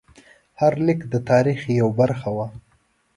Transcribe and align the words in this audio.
هر 0.61 0.73
لیک 0.85 0.99
د 1.13 1.15
تاریخ 1.29 1.59
یوه 1.79 1.93
برخه 2.01 2.29
وه. 2.37 2.47